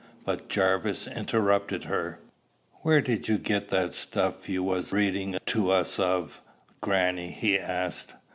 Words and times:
But 0.25 0.49
Jarvis 0.49 1.05
interrupted 1.05 1.83
her. 1.83 2.17
"Where 2.81 3.01
did 3.01 3.27
you 3.27 3.37
get 3.37 3.67
that 3.67 3.93
stuff 3.93 4.49
you 4.49 4.63
was 4.63 4.91
a 4.91 4.95
readin' 4.95 5.35
of 5.35 5.45
to 5.45 5.69
us, 5.69 6.01
grannie?" 6.81 7.29
he 7.29 7.59
asked. 7.59 8.15